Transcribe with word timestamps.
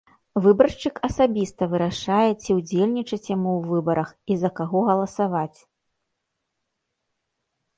Выбаршчык 0.43 0.95
асабіста 1.07 1.67
вырашае, 1.73 2.29
ці 2.41 2.49
ўдзельнічаць 2.59 3.29
яму 3.35 3.49
ў 3.57 3.61
выбарах 3.75 4.09
і 4.33 4.39
за 4.45 4.49
каго 4.61 4.79
галасаваць. 4.89 5.63